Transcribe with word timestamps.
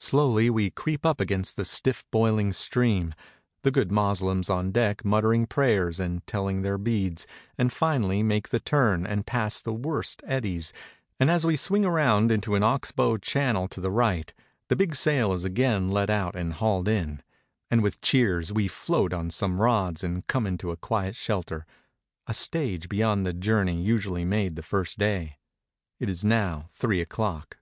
Slowly 0.00 0.50
we 0.50 0.70
creep 0.70 1.06
up 1.06 1.20
against 1.20 1.54
the 1.56 1.64
stiff 1.64 2.04
boiling 2.10 2.52
stream, 2.52 3.14
the 3.62 3.70
good 3.70 3.92
Moslems 3.92 4.50
on 4.50 4.72
deck 4.72 5.04
muttering 5.04 5.46
prayers 5.46 6.00
and 6.00 6.26
telling 6.26 6.62
their 6.62 6.78
beads, 6.78 7.28
and 7.56 7.72
finally 7.72 8.24
make 8.24 8.48
the 8.48 8.58
turn 8.58 9.06
and 9.06 9.24
pass 9.24 9.62
the 9.62 9.72
worst 9.72 10.20
eddies; 10.26 10.72
and 11.20 11.30
as 11.30 11.46
we 11.46 11.56
swing 11.56 11.84
round 11.86 12.32
into 12.32 12.56
an 12.56 12.64
ox 12.64 12.90
bow 12.90 13.18
channel 13.18 13.68
to 13.68 13.80
the 13.80 13.92
right, 13.92 14.34
the 14.66 14.74
big 14.74 14.96
sail 14.96 15.32
is 15.32 15.44
again 15.44 15.92
let 15.92 16.10
out 16.10 16.34
and 16.34 16.54
hauled 16.54 16.88
in, 16.88 17.22
and 17.70 17.84
with 17.84 18.00
cheers 18.00 18.52
we 18.52 18.66
float 18.66 19.12
on 19.12 19.30
some 19.30 19.60
rods 19.60 20.02
and 20.02 20.26
come 20.26 20.44
into 20.44 20.72
a 20.72 20.76
quiet 20.76 21.14
shelter, 21.14 21.64
a 22.26 22.34
stage 22.34 22.88
beyond 22.88 23.24
the 23.24 23.32
journey 23.32 23.80
usually 23.80 24.24
made 24.24 24.56
the 24.56 24.60
first 24.64 24.98
day. 24.98 25.38
It 26.00 26.10
is 26.10 26.24
now 26.24 26.68
three 26.72 27.00
o'clock. 27.00 27.58